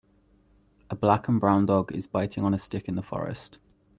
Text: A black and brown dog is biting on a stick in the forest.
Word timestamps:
A 0.89 0.95
black 0.95 1.27
and 1.27 1.39
brown 1.39 1.67
dog 1.67 1.91
is 1.91 2.07
biting 2.07 2.43
on 2.43 2.55
a 2.55 2.57
stick 2.57 2.87
in 2.87 2.95
the 2.95 3.03
forest. 3.03 3.59